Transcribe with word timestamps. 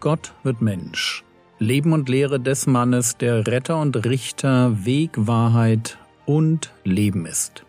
Gott 0.00 0.34
wird 0.44 0.62
Mensch. 0.62 1.24
Leben 1.58 1.92
und 1.92 2.08
Lehre 2.08 2.40
des 2.40 2.66
Mannes, 2.66 3.18
der 3.18 3.46
Retter 3.46 3.78
und 3.78 4.06
Richter, 4.06 4.86
Weg, 4.86 5.10
Wahrheit 5.14 5.98
und 6.24 6.72
Leben 6.84 7.26
ist. 7.26 7.66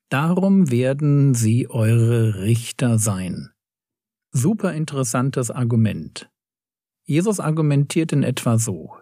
Darum 0.09 0.71
werden 0.71 1.35
sie 1.35 1.69
eure 1.69 2.41
Richter 2.43 2.99
sein. 2.99 3.51
Super 4.31 4.75
interessantes 4.75 5.51
Argument. 5.51 6.31
Jesus 7.05 7.41
argumentiert 7.41 8.13
in 8.13 8.23
etwa 8.23 8.59
so. 8.59 8.95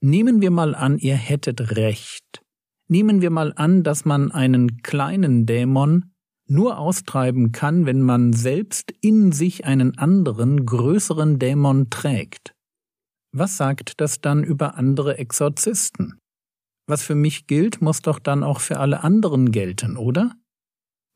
Nehmen 0.00 0.40
wir 0.40 0.50
mal 0.50 0.74
an, 0.74 0.98
ihr 0.98 1.16
hättet 1.16 1.76
recht. 1.76 2.42
Nehmen 2.88 3.22
wir 3.22 3.30
mal 3.30 3.52
an, 3.54 3.84
dass 3.84 4.04
man 4.04 4.32
einen 4.32 4.82
kleinen 4.82 5.46
Dämon 5.46 6.09
nur 6.50 6.78
austreiben 6.78 7.52
kann, 7.52 7.86
wenn 7.86 8.02
man 8.02 8.32
selbst 8.32 8.92
in 9.00 9.32
sich 9.32 9.64
einen 9.64 9.96
anderen, 9.96 10.66
größeren 10.66 11.38
Dämon 11.38 11.90
trägt. 11.90 12.54
Was 13.32 13.56
sagt 13.56 14.00
das 14.00 14.20
dann 14.20 14.42
über 14.42 14.74
andere 14.74 15.18
Exorzisten? 15.18 16.18
Was 16.88 17.02
für 17.02 17.14
mich 17.14 17.46
gilt, 17.46 17.80
muss 17.80 18.02
doch 18.02 18.18
dann 18.18 18.42
auch 18.42 18.60
für 18.60 18.78
alle 18.80 19.04
anderen 19.04 19.52
gelten, 19.52 19.96
oder? 19.96 20.34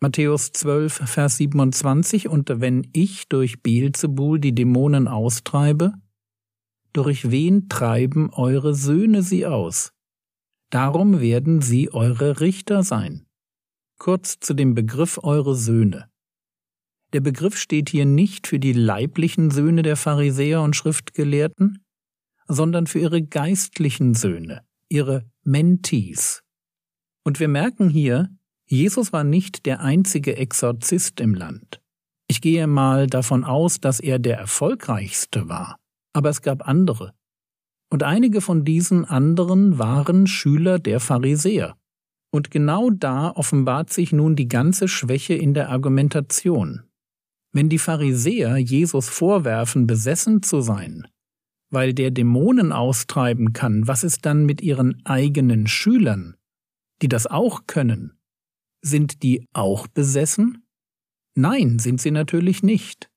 Matthäus 0.01 0.53
12, 0.53 0.93
Vers 1.11 1.39
27 1.39 2.29
Und 2.29 2.49
wenn 2.61 2.87
ich 2.93 3.29
durch 3.29 3.63
Beelzebul 3.63 4.39
die 4.39 4.55
Dämonen 4.55 5.09
austreibe, 5.09 5.95
durch 6.93 7.31
wen 7.31 7.69
treiben 7.69 8.31
eure 8.31 8.75
Söhne 8.75 9.23
sie 9.23 9.47
aus? 9.47 9.91
Darum 10.71 11.21
werden 11.21 11.61
sie 11.61 11.93
eure 11.93 12.41
Richter 12.41 12.85
sein. 12.85 13.24
Kurz 13.99 14.39
zu 14.41 14.55
dem 14.55 14.75
Begriff 14.75 15.19
eure 15.23 15.55
Söhne. 15.55 16.09
Der 17.13 17.21
Begriff 17.21 17.57
steht 17.57 17.91
hier 17.91 18.07
nicht 18.07 18.47
für 18.47 18.59
die 18.59 18.73
leiblichen 18.73 19.51
Söhne 19.51 19.83
der 19.83 19.97
Pharisäer 19.97 20.63
und 20.63 20.75
Schriftgelehrten, 20.75 21.85
sondern 22.49 22.87
für 22.87 22.99
ihre 22.99 23.23
geistlichen 23.23 24.15
Söhne, 24.15 24.63
ihre 24.89 25.25
Mentees. 25.45 26.43
Und 27.23 27.41
wir 27.41 27.49
merken 27.49 27.89
hier, 27.89 28.29
Jesus 28.67 29.13
war 29.13 29.25
nicht 29.25 29.67
der 29.67 29.81
einzige 29.81 30.37
Exorzist 30.37 31.21
im 31.21 31.35
Land. 31.35 31.81
Ich 32.27 32.41
gehe 32.41 32.67
mal 32.67 33.07
davon 33.07 33.45
aus, 33.45 33.81
dass 33.81 34.01
er 34.01 34.19
der 34.19 34.39
erfolgreichste 34.39 35.49
war, 35.49 35.79
aber 36.13 36.31
es 36.31 36.43
gab 36.43 36.67
andere. 36.67 37.13
Und 37.91 38.03
einige 38.03 38.41
von 38.41 38.65
diesen 38.65 39.05
anderen 39.05 39.79
waren 39.79 40.27
Schüler 40.27 40.79
der 40.79 41.01
Pharisäer. 41.01 41.77
Und 42.35 42.51
genau 42.51 42.91
da 42.91 43.31
offenbart 43.31 43.93
sich 43.93 44.13
nun 44.13 44.35
die 44.35 44.49
ganze 44.49 44.89
Schwäche 44.89 45.35
in 45.35 45.55
der 45.55 45.69
Argumentation. 45.69 46.83
Wenn 47.53 47.69
die 47.69 47.79
Pharisäer 47.79 48.57
Jesus 48.57 49.09
vorwerfen, 49.09 49.87
besessen 49.87 50.43
zu 50.43 50.61
sein, 50.61 51.07
weil 51.71 51.95
der 51.95 52.11
Dämonen 52.11 52.73
austreiben 52.73 53.53
kann, 53.53 53.87
was 53.87 54.03
ist 54.03 54.27
dann 54.27 54.47
mit 54.47 54.63
ihren 54.63 55.01
eigenen 55.07 55.69
Schülern, 55.69 56.35
die 57.03 57.07
das 57.07 57.29
auch 57.29 57.69
können? 57.69 58.19
Sind 58.83 59.23
die 59.23 59.47
auch 59.53 59.87
besessen? 59.87 60.67
Nein, 61.37 61.79
sind 61.79 62.01
sie 62.01 62.11
natürlich 62.11 62.65
nicht. 62.65 63.09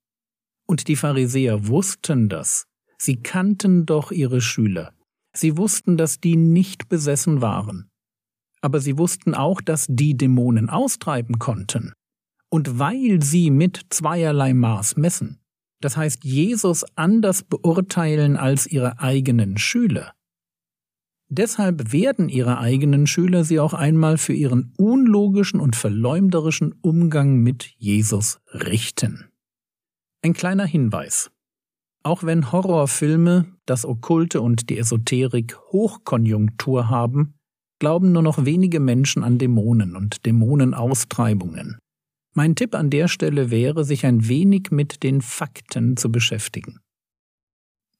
Und 0.67 0.88
die 0.88 0.95
Pharisäer 0.95 1.67
wussten 1.67 2.29
das. 2.29 2.67
Sie 2.99 3.16
kannten 3.16 3.88
doch 3.88 4.11
ihre 4.11 4.41
Schüler. 4.41 4.94
Sie 5.34 5.57
wussten, 5.57 5.97
dass 5.97 6.19
die 6.19 6.35
nicht 6.35 6.88
besessen 6.88 7.41
waren 7.41 7.89
aber 8.62 8.79
sie 8.79 8.97
wussten 8.97 9.34
auch, 9.34 9.62
dass 9.62 9.88
die 9.90 10.16
Dämonen 10.16 10.69
austreiben 10.69 11.40
konnten. 11.40 11.94
Und 12.50 12.79
weil 12.79 13.22
sie 13.22 13.51
mit 13.51 13.88
zweierlei 13.90 14.53
Maß 14.53 14.97
messen, 14.97 15.40
das 15.81 15.97
heißt 15.97 16.23
Jesus 16.23 16.85
anders 16.96 17.44
beurteilen 17.44 18.38
als 18.38 18.67
ihre 18.67 19.00
eigenen 19.00 19.57
Schüler, 19.57 20.13
deshalb 21.29 21.91
werden 21.91 22.29
ihre 22.29 22.57
eigenen 22.57 23.06
Schüler 23.06 23.44
sie 23.44 23.59
auch 23.59 23.73
einmal 23.73 24.17
für 24.17 24.34
ihren 24.34 24.73
unlogischen 24.78 25.59
und 25.59 25.75
verleumderischen 25.75 26.73
Umgang 26.81 27.38
mit 27.38 27.63
Jesus 27.78 28.40
richten. 28.53 29.25
Ein 30.22 30.34
kleiner 30.34 30.66
Hinweis. 30.66 31.31
Auch 32.03 32.23
wenn 32.23 32.51
Horrorfilme, 32.51 33.46
das 33.66 33.85
Okkulte 33.85 34.41
und 34.41 34.69
die 34.69 34.78
Esoterik 34.78 35.57
Hochkonjunktur 35.72 36.90
haben, 36.90 37.37
glauben 37.80 38.12
nur 38.12 38.24
noch 38.24 38.46
wenige 38.46 38.80
Menschen 38.80 39.24
an 39.24 39.38
Dämonen 39.38 39.96
und 39.96 40.26
Dämonenaustreibungen. 40.26 41.78
Mein 42.34 42.56
Tipp 42.56 42.76
an 42.76 42.90
der 42.90 43.08
Stelle 43.08 43.50
wäre, 43.50 43.84
sich 43.84 44.06
ein 44.06 44.28
wenig 44.28 44.70
mit 44.72 45.04
den 45.04 45.22
Fakten 45.22 45.98
zu 45.98 46.12
beschäftigen. 46.12 46.80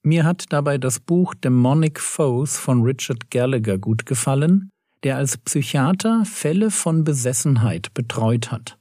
Mir 0.04 0.24
hat 0.24 0.46
dabei 0.50 0.78
das 0.78 1.00
Buch 1.00 1.34
Demonic 1.34 2.00
Foes 2.00 2.58
von 2.58 2.84
Richard 2.84 3.32
Gallagher 3.32 3.78
gut 3.78 4.06
gefallen, 4.06 4.70
der 5.04 5.18
als 5.18 5.38
Psychiater 5.38 6.24
Fälle 6.26 6.72
von 6.72 7.04
Besessenheit 7.04 7.94
betreut 7.94 8.52
hat. 8.52 8.78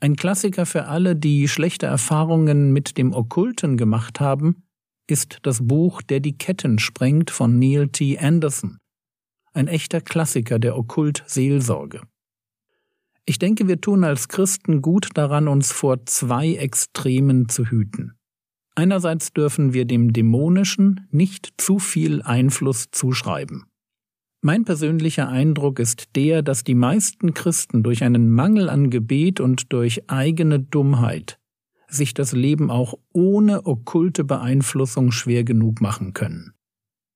Ein 0.00 0.16
Klassiker 0.16 0.66
für 0.66 0.86
alle, 0.86 1.16
die 1.16 1.48
schlechte 1.48 1.86
Erfahrungen 1.86 2.72
mit 2.72 2.98
dem 2.98 3.14
Okkulten 3.14 3.76
gemacht 3.76 4.20
haben, 4.20 4.64
ist 5.08 5.38
das 5.42 5.66
Buch 5.66 6.02
Der 6.02 6.20
die 6.20 6.36
Ketten 6.36 6.78
sprengt 6.78 7.30
von 7.30 7.58
Neil 7.58 7.88
T. 7.88 8.18
Anderson, 8.18 8.78
ein 9.56 9.68
echter 9.68 10.00
Klassiker 10.00 10.58
der 10.58 10.76
Okkult-Seelsorge. 10.76 12.02
Ich 13.24 13.38
denke, 13.38 13.66
wir 13.66 13.80
tun 13.80 14.04
als 14.04 14.28
Christen 14.28 14.82
gut 14.82 15.08
daran, 15.14 15.48
uns 15.48 15.72
vor 15.72 16.06
zwei 16.06 16.54
Extremen 16.54 17.48
zu 17.48 17.66
hüten. 17.66 18.12
Einerseits 18.76 19.32
dürfen 19.32 19.72
wir 19.72 19.84
dem 19.84 20.12
Dämonischen 20.12 21.08
nicht 21.10 21.54
zu 21.56 21.78
viel 21.78 22.22
Einfluss 22.22 22.88
zuschreiben. 22.92 23.64
Mein 24.42 24.64
persönlicher 24.64 25.28
Eindruck 25.28 25.80
ist 25.80 26.14
der, 26.14 26.42
dass 26.42 26.62
die 26.62 26.74
meisten 26.74 27.34
Christen 27.34 27.82
durch 27.82 28.04
einen 28.04 28.30
Mangel 28.30 28.68
an 28.68 28.90
Gebet 28.90 29.40
und 29.40 29.72
durch 29.72 30.08
eigene 30.08 30.60
Dummheit 30.60 31.40
sich 31.88 32.14
das 32.14 32.32
Leben 32.32 32.70
auch 32.70 32.94
ohne 33.12 33.66
okkulte 33.66 34.24
Beeinflussung 34.24 35.10
schwer 35.10 35.42
genug 35.42 35.80
machen 35.80 36.12
können. 36.12 36.55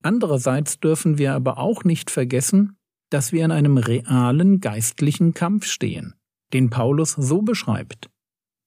Andererseits 0.03 0.81
dürfen 0.81 1.19
wir 1.19 1.35
aber 1.35 1.59
auch 1.59 1.85
nicht 1.85 2.11
vergessen, 2.11 2.77
dass 3.11 3.33
wir 3.33 3.45
in 3.45 3.51
einem 3.51 3.77
realen 3.77 4.61
geistlichen 4.61 5.35
Kampf 5.35 5.67
stehen, 5.67 6.15
den 6.53 6.71
Paulus 6.71 7.13
so 7.13 7.43
beschreibt. 7.43 8.09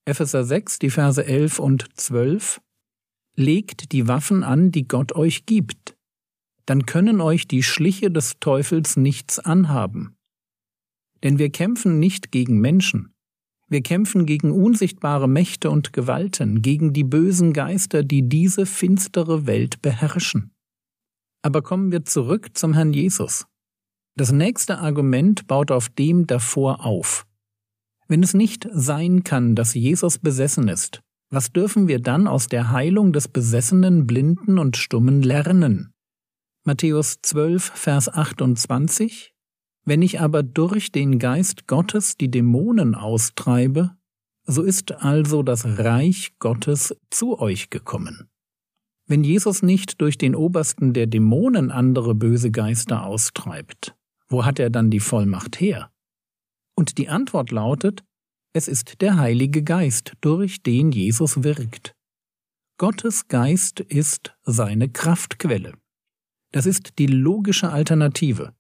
Epheser 0.05 0.43
6, 0.43 0.79
die 0.79 0.89
Verse 0.89 1.23
11 1.23 1.59
und 1.59 1.87
12 1.95 2.61
Legt 3.35 3.93
die 3.93 4.07
Waffen 4.07 4.43
an, 4.43 4.71
die 4.71 4.87
Gott 4.87 5.15
euch 5.15 5.47
gibt, 5.47 5.95
dann 6.67 6.85
können 6.85 7.19
euch 7.19 7.47
die 7.47 7.63
Schliche 7.63 8.11
des 8.11 8.35
Teufels 8.39 8.95
nichts 8.95 9.39
anhaben. 9.39 10.15
Denn 11.23 11.39
wir 11.39 11.49
kämpfen 11.49 11.99
nicht 11.99 12.31
gegen 12.31 12.59
Menschen, 12.59 13.13
wir 13.73 13.81
kämpfen 13.81 14.27
gegen 14.27 14.51
unsichtbare 14.51 15.27
Mächte 15.27 15.71
und 15.71 15.93
Gewalten, 15.93 16.61
gegen 16.61 16.93
die 16.93 17.03
bösen 17.03 17.53
Geister, 17.53 18.03
die 18.03 18.29
diese 18.29 18.67
finstere 18.67 19.47
Welt 19.47 19.81
beherrschen. 19.81 20.52
Aber 21.43 21.61
kommen 21.61 21.91
wir 21.91 22.05
zurück 22.05 22.57
zum 22.57 22.73
Herrn 22.73 22.93
Jesus. 22.93 23.45
Das 24.15 24.31
nächste 24.31 24.79
Argument 24.79 25.45
baut 25.47 25.71
auf 25.71 25.89
dem 25.89 26.25
davor 26.25 26.85
auf. 26.85 27.25
Wenn 28.07 28.23
es 28.23 28.33
nicht 28.33 28.67
sein 28.71 29.23
kann, 29.23 29.55
dass 29.55 29.73
Jesus 29.73 30.17
besessen 30.17 30.67
ist, 30.67 31.01
Was 31.29 31.51
dürfen 31.51 31.87
wir 31.87 31.99
dann 31.99 32.27
aus 32.27 32.47
der 32.47 32.69
Heilung 32.69 33.11
des 33.11 33.27
Besessenen, 33.27 34.05
Blinden 34.05 34.59
und 34.59 34.77
Stummen 34.77 35.23
lernen? 35.23 35.91
Matthäus 36.63 37.17
12, 37.23 37.71
Vers 37.73 38.07
28 38.07 39.33
Wenn 39.83 40.03
ich 40.03 40.21
aber 40.21 40.43
durch 40.43 40.91
den 40.91 41.17
Geist 41.17 41.65
Gottes 41.65 42.17
die 42.17 42.29
Dämonen 42.29 42.93
austreibe, 42.93 43.97
so 44.45 44.61
ist 44.61 44.91
also 44.91 45.41
das 45.41 45.65
Reich 45.65 46.35
Gottes 46.37 46.95
zu 47.09 47.39
euch 47.39 47.71
gekommen. 47.71 48.29
Wenn 49.13 49.23
Jesus 49.23 49.61
nicht 49.61 50.01
durch 50.01 50.17
den 50.17 50.33
Obersten 50.33 50.91
der 50.91 51.05
Dämonen 51.05 51.69
andere 51.69 52.15
böse 52.15 52.49
Geister 52.49 53.05
austreibt, 53.05 53.93
wo 54.27 54.43
hat 54.43 54.57
er 54.57 54.71
dann 54.71 54.89
die 54.89 54.99
Vollmacht 54.99 55.59
her? 55.59 55.91
Und 56.75 56.97
die 56.97 57.09
Antwort 57.09 57.51
lautet, 57.51 58.03
es 58.53 58.67
ist 58.67 59.01
der 59.01 59.17
Heilige 59.17 59.61
Geist, 59.61 60.13
durch 60.21 60.63
den 60.63 60.91
Jesus 60.91 61.43
wirkt. 61.43 61.93
Gottes 62.79 63.27
Geist 63.27 63.81
ist 63.81 64.33
seine 64.45 64.89
Kraftquelle. 64.89 65.73
Das 66.51 66.65
ist 66.65 66.97
die 66.97 67.05
logische 67.05 67.69
Alternative. 67.69 68.55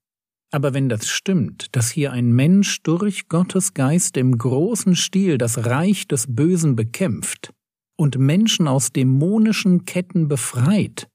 Aber 0.51 0.75
wenn 0.75 0.87
das 0.87 1.09
stimmt, 1.09 1.75
dass 1.75 1.89
hier 1.89 2.11
ein 2.11 2.31
Mensch 2.31 2.83
durch 2.83 3.27
Gottes 3.27 3.73
Geist 3.73 4.17
im 4.17 4.37
großen 4.37 4.95
Stil 4.95 5.39
das 5.39 5.65
Reich 5.65 6.07
des 6.07 6.27
Bösen 6.29 6.75
bekämpft 6.75 7.55
und 7.97 8.17
Menschen 8.17 8.67
aus 8.67 8.91
dämonischen 8.91 9.85
Ketten 9.85 10.27
befreit, 10.27 11.07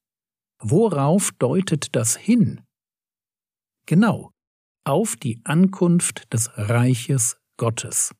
worauf 0.63 1.33
deutet 1.39 1.95
das 1.95 2.17
hin? 2.17 2.61
Genau, 3.87 4.31
auf 4.85 5.17
die 5.17 5.41
Ankunft 5.45 6.33
des 6.33 6.51
Reiches 6.57 7.37
Gottes. 7.57 8.15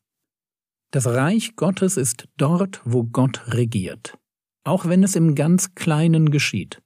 Das 0.91 1.05
Reich 1.05 1.55
Gottes 1.55 1.97
ist 1.97 2.27
dort, 2.37 2.81
wo 2.83 3.03
Gott 3.03 3.53
regiert, 3.53 4.17
auch 4.65 4.85
wenn 4.85 5.03
es 5.03 5.15
im 5.15 5.35
ganz 5.35 5.75
Kleinen 5.75 6.31
geschieht. 6.31 6.81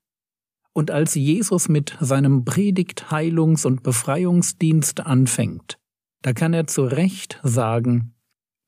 Und 0.74 0.92
als 0.92 1.16
Jesus 1.16 1.70
mit 1.70 1.98
seinem 2.00 2.44
Predigt, 2.46 3.12
Heilungs- 3.12 3.66
und 3.66 3.84
Befreiungsdienst 3.84 5.02
anfängt, 5.02 5.78
da 6.24 6.34
kann 6.34 6.54
er 6.54 6.68
zu 6.68 6.84
Recht 6.84 7.40
sagen, 7.44 8.13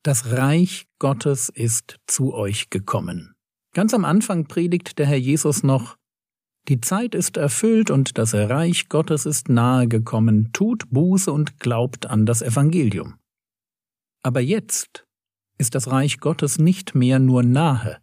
das 0.06 0.30
Reich 0.30 0.86
Gottes 1.00 1.48
ist 1.48 1.98
zu 2.06 2.32
euch 2.32 2.70
gekommen. 2.70 3.34
Ganz 3.74 3.92
am 3.92 4.04
Anfang 4.04 4.46
predigt 4.46 5.00
der 5.00 5.06
Herr 5.06 5.18
Jesus 5.18 5.64
noch, 5.64 5.96
die 6.68 6.80
Zeit 6.80 7.14
ist 7.14 7.36
erfüllt 7.36 7.90
und 7.90 8.16
das 8.16 8.32
Reich 8.32 8.88
Gottes 8.88 9.26
ist 9.26 9.48
nahe 9.48 9.88
gekommen, 9.88 10.50
tut 10.52 10.88
Buße 10.90 11.32
und 11.32 11.58
glaubt 11.58 12.06
an 12.06 12.24
das 12.24 12.40
Evangelium. 12.42 13.18
Aber 14.22 14.40
jetzt, 14.40 15.06
ist 15.58 15.74
das 15.74 15.90
Reich 15.90 16.20
Gottes 16.20 16.58
nicht 16.58 16.94
mehr 16.94 17.18
nur 17.18 17.42
nahe, 17.42 17.98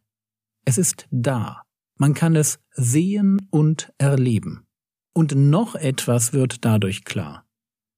es 0.66 0.78
ist 0.78 1.08
da, 1.10 1.62
man 1.98 2.14
kann 2.14 2.36
es 2.36 2.60
sehen 2.72 3.48
und 3.50 3.94
erleben. 3.98 4.66
Und 5.14 5.36
noch 5.36 5.76
etwas 5.76 6.34
wird 6.34 6.66
dadurch 6.66 7.06
klar. 7.06 7.46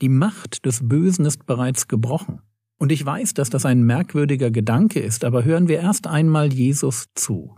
Die 0.02 0.10
Macht 0.10 0.66
des 0.66 0.88
Bösen 0.88 1.26
ist 1.26 1.48
bereits 1.48 1.88
gebrochen. 1.88 2.42
Und 2.78 2.92
ich 2.92 3.06
weiß, 3.06 3.34
dass 3.34 3.50
das 3.50 3.66
ein 3.66 3.84
merkwürdiger 3.84 4.52
Gedanke 4.52 5.00
ist, 5.00 5.24
aber 5.24 5.44
hören 5.44 5.68
wir 5.68 5.80
erst 5.80 6.08
einmal 6.08 6.54
Jesus 6.54 7.06
zu. 7.16 7.56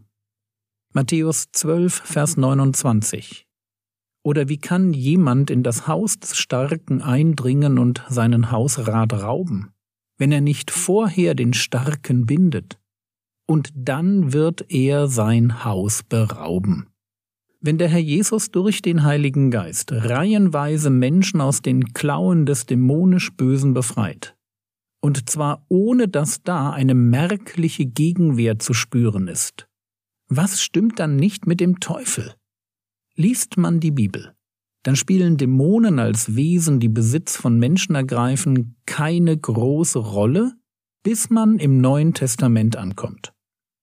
Matthäus 0.93 1.47
12, 1.51 1.93
Vers 1.93 2.37
29. 2.37 3.45
Oder 4.23 4.49
wie 4.49 4.57
kann 4.57 4.93
jemand 4.93 5.49
in 5.49 5.63
das 5.63 5.87
Haus 5.87 6.19
des 6.19 6.37
Starken 6.37 7.01
eindringen 7.01 7.79
und 7.79 8.03
seinen 8.09 8.51
Hausrat 8.51 9.13
rauben? 9.13 9.71
wenn 10.17 10.31
er 10.31 10.41
nicht 10.41 10.71
vorher 10.71 11.35
den 11.35 11.53
Starken 11.53 12.25
bindet, 12.25 12.79
und 13.49 13.71
dann 13.75 14.33
wird 14.33 14.65
er 14.71 15.07
sein 15.07 15.63
Haus 15.63 16.03
berauben. 16.03 16.87
Wenn 17.61 17.77
der 17.77 17.87
Herr 17.87 17.99
Jesus 17.99 18.51
durch 18.51 18.81
den 18.81 19.03
Heiligen 19.03 19.51
Geist 19.51 19.91
reihenweise 19.91 20.89
Menschen 20.89 21.39
aus 21.39 21.61
den 21.61 21.93
Klauen 21.93 22.45
des 22.45 22.65
dämonisch 22.65 23.31
Bösen 23.35 23.73
befreit, 23.73 24.35
und 25.01 25.29
zwar 25.29 25.65
ohne 25.69 26.07
dass 26.07 26.43
da 26.43 26.71
eine 26.71 26.93
merkliche 26.93 27.85
Gegenwehr 27.85 28.59
zu 28.59 28.73
spüren 28.73 29.27
ist, 29.27 29.67
was 30.29 30.61
stimmt 30.61 30.99
dann 30.99 31.15
nicht 31.15 31.47
mit 31.47 31.59
dem 31.59 31.79
Teufel? 31.79 32.33
Liest 33.15 33.57
man 33.57 33.79
die 33.79 33.91
Bibel, 33.91 34.33
dann 34.83 34.95
spielen 34.95 35.37
Dämonen 35.37 35.99
als 35.99 36.35
Wesen, 36.35 36.79
die 36.79 36.89
Besitz 36.89 37.35
von 37.35 37.59
Menschen 37.59 37.95
ergreifen, 37.95 38.75
keine 38.85 39.37
große 39.37 39.99
Rolle, 39.99 40.53
bis 41.03 41.29
man 41.29 41.59
im 41.59 41.81
Neuen 41.81 42.13
Testament 42.13 42.75
ankommt. 42.75 43.33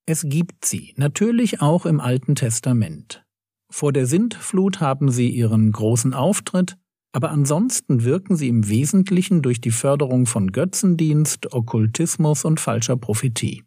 Es 0.07 0.23
gibt 0.27 0.65
sie, 0.65 0.95
natürlich 0.97 1.61
auch 1.61 1.87
im 1.87 2.01
Alten 2.01 2.35
Testament. 2.35 3.25
Vor 3.71 3.93
der 3.93 4.07
Sintflut 4.07 4.81
haben 4.81 5.11
sie 5.11 5.31
ihren 5.31 5.73
großen 5.73 6.15
Auftritt, 6.15 6.77
aber 7.15 7.31
ansonsten 7.31 8.03
wirken 8.03 8.35
sie 8.35 8.49
im 8.49 8.69
Wesentlichen 8.69 9.41
durch 9.41 9.61
die 9.61 9.71
Förderung 9.71 10.27
von 10.27 10.51
Götzendienst, 10.51 11.53
Okkultismus 11.53 12.45
und 12.45 12.59
falscher 12.59 12.97
Prophetie. 12.97 13.63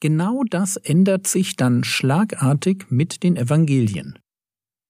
Genau 0.00 0.44
das 0.48 0.78
ändert 0.78 1.26
sich 1.26 1.56
dann 1.56 1.84
schlagartig 1.84 2.86
mit 2.88 3.22
den 3.22 3.36
Evangelien. 3.36 4.18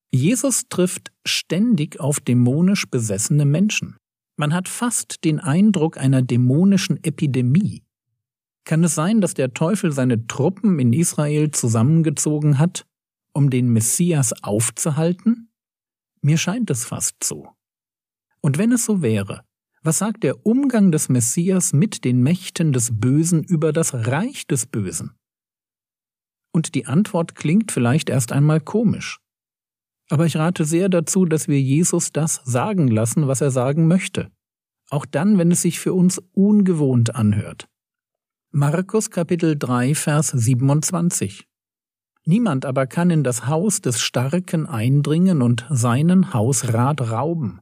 Jesus 0.09 0.69
trifft 0.69 1.11
ständig 1.27 1.99
auf 1.99 2.21
dämonisch 2.21 2.89
besessene 2.89 3.43
Menschen. 3.43 3.97
Man 4.37 4.53
hat 4.53 4.69
fast 4.69 5.25
den 5.25 5.41
Eindruck 5.41 5.97
einer 5.97 6.21
dämonischen 6.21 7.03
Epidemie. 7.03 7.83
Kann 8.63 8.85
es 8.85 8.95
sein, 8.95 9.19
dass 9.19 9.33
der 9.33 9.53
Teufel 9.53 9.91
seine 9.91 10.27
Truppen 10.27 10.79
in 10.79 10.93
Israel 10.93 11.51
zusammengezogen 11.51 12.57
hat, 12.57 12.85
um 13.33 13.49
den 13.49 13.67
Messias 13.67 14.31
aufzuhalten? 14.43 15.49
Mir 16.21 16.37
scheint 16.37 16.69
es 16.69 16.85
fast 16.85 17.21
so. 17.21 17.49
Und 18.41 18.57
wenn 18.57 18.71
es 18.71 18.85
so 18.85 19.01
wäre, 19.01 19.43
was 19.83 19.99
sagt 19.99 20.23
der 20.23 20.45
Umgang 20.45 20.91
des 20.91 21.09
Messias 21.09 21.73
mit 21.73 22.03
den 22.03 22.21
Mächten 22.21 22.73
des 22.73 22.99
Bösen 22.99 23.43
über 23.43 23.73
das 23.73 23.93
Reich 23.93 24.45
des 24.45 24.65
Bösen? 24.65 25.15
Und 26.51 26.75
die 26.75 26.85
Antwort 26.85 27.35
klingt 27.35 27.71
vielleicht 27.71 28.09
erst 28.09 28.31
einmal 28.31 28.59
komisch. 28.59 29.19
Aber 30.09 30.25
ich 30.25 30.35
rate 30.35 30.65
sehr 30.65 30.89
dazu, 30.89 31.25
dass 31.25 31.47
wir 31.47 31.61
Jesus 31.61 32.11
das 32.11 32.41
sagen 32.43 32.89
lassen, 32.89 33.27
was 33.27 33.41
er 33.41 33.51
sagen 33.51 33.87
möchte. 33.87 34.29
Auch 34.89 35.05
dann, 35.05 35.37
wenn 35.37 35.51
es 35.51 35.61
sich 35.61 35.79
für 35.79 35.93
uns 35.93 36.21
ungewohnt 36.33 37.15
anhört. 37.15 37.69
Markus 38.51 39.09
Kapitel 39.09 39.57
3, 39.57 39.95
Vers 39.95 40.27
27. 40.27 41.47
Niemand 42.25 42.65
aber 42.65 42.85
kann 42.85 43.09
in 43.09 43.23
das 43.23 43.47
Haus 43.47 43.79
des 43.79 44.01
Starken 44.01 44.67
eindringen 44.67 45.41
und 45.41 45.65
seinen 45.69 46.33
Hausrat 46.33 46.99
rauben, 47.09 47.61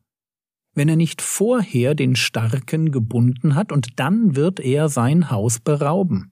wenn 0.74 0.90
er 0.90 0.96
nicht 0.96 1.22
vorher 1.22 1.96
den 1.96 2.16
Starken 2.16 2.92
gebunden 2.92 3.56
hat, 3.56 3.72
und 3.72 4.00
dann 4.00 4.36
wird 4.36 4.60
er 4.60 4.90
sein 4.90 5.30
Haus 5.30 5.60
berauben. 5.60 6.32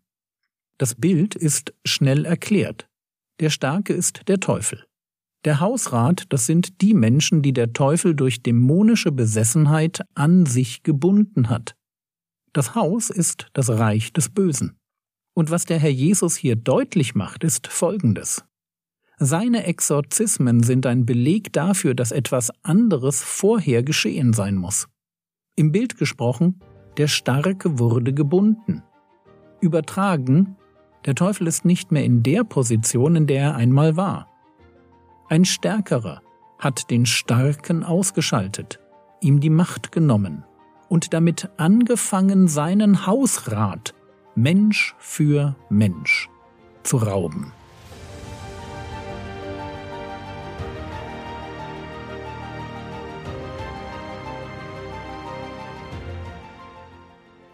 Das 0.77 0.95
Bild 0.95 1.35
ist 1.35 1.73
schnell 1.85 2.25
erklärt. 2.25 2.87
Der 3.39 3.49
Starke 3.49 3.93
ist 3.93 4.27
der 4.27 4.39
Teufel. 4.39 4.85
Der 5.45 5.59
Hausrat, 5.59 6.25
das 6.29 6.45
sind 6.45 6.81
die 6.81 6.93
Menschen, 6.93 7.41
die 7.41 7.53
der 7.53 7.73
Teufel 7.73 8.15
durch 8.15 8.43
dämonische 8.43 9.11
Besessenheit 9.11 10.01
an 10.15 10.45
sich 10.45 10.83
gebunden 10.83 11.49
hat. 11.49 11.75
Das 12.53 12.75
Haus 12.75 13.09
ist 13.09 13.47
das 13.53 13.69
Reich 13.69 14.13
des 14.13 14.29
Bösen. 14.29 14.77
Und 15.35 15.51
was 15.51 15.65
der 15.65 15.77
Herr 15.77 15.91
Jesus 15.91 16.35
hier 16.35 16.55
deutlich 16.55 17.13
macht, 17.13 17.43
ist 17.43 17.67
Folgendes. 17.67 18.43
Seine 19.19 19.65
Exorzismen 19.65 20.61
sind 20.61 20.85
ein 20.85 21.07
Beleg 21.07 21.51
dafür, 21.51 21.95
dass 21.95 22.11
etwas 22.11 22.51
anderes 22.63 23.23
vorher 23.23 23.81
geschehen 23.81 24.31
sein 24.31 24.55
muss. 24.55 24.87
Im 25.55 25.71
Bild 25.71 25.97
gesprochen, 25.97 26.59
der 26.97 27.07
Starke 27.07 27.79
wurde 27.79 28.13
gebunden. 28.13 28.83
Übertragen, 29.59 30.55
der 31.05 31.15
Teufel 31.15 31.47
ist 31.47 31.65
nicht 31.65 31.91
mehr 31.91 32.03
in 32.03 32.21
der 32.21 32.43
Position, 32.43 33.15
in 33.15 33.25
der 33.25 33.41
er 33.41 33.55
einmal 33.55 33.97
war. 33.97 34.27
Ein 35.29 35.45
Stärkerer 35.45 36.21
hat 36.59 36.91
den 36.91 37.07
Starken 37.07 37.83
ausgeschaltet, 37.83 38.79
ihm 39.19 39.39
die 39.39 39.49
Macht 39.49 39.91
genommen 39.91 40.43
und 40.89 41.13
damit 41.13 41.49
angefangen, 41.57 42.47
seinen 42.47 43.07
Hausrat 43.07 43.95
Mensch 44.35 44.93
für 44.99 45.55
Mensch 45.69 46.29
zu 46.83 46.97
rauben. 46.97 47.51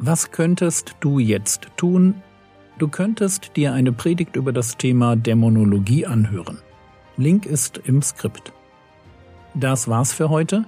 Was 0.06 0.32
könntest 0.32 0.98
du 1.00 1.18
jetzt 1.18 1.70
tun? 1.78 2.16
Du 2.78 2.90
könntest 2.90 3.56
dir 3.56 3.72
eine 3.72 3.94
Predigt 3.94 4.36
über 4.36 4.52
das 4.52 4.76
Thema 4.76 5.16
Dämonologie 5.16 6.06
anhören. 6.06 6.58
Link 7.16 7.46
ist 7.46 7.78
im 7.86 8.02
Skript. 8.02 8.52
Das 9.54 9.88
war's 9.88 10.12
für 10.12 10.30
heute. 10.30 10.66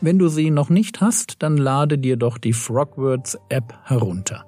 Wenn 0.00 0.18
du 0.18 0.28
sie 0.28 0.50
noch 0.50 0.70
nicht 0.70 1.02
hast, 1.02 1.42
dann 1.42 1.58
lade 1.58 1.98
dir 1.98 2.16
doch 2.16 2.38
die 2.38 2.54
Frogwords 2.54 3.38
App 3.50 3.74
herunter. 3.84 4.46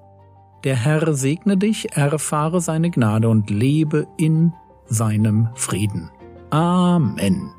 Der 0.64 0.76
Herr 0.76 1.12
segne 1.12 1.58
dich, 1.58 1.94
erfahre 1.94 2.62
seine 2.62 2.90
Gnade 2.90 3.28
und 3.28 3.50
lebe 3.50 4.06
in 4.16 4.54
seinem 4.86 5.50
Frieden. 5.56 6.10
Amen. 6.48 7.50